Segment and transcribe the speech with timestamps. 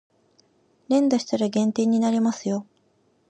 [0.87, 2.65] 連打したら減点になりますよ